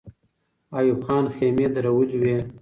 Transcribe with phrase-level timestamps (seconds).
[0.77, 2.37] ایوب خان خېمې درولې وې.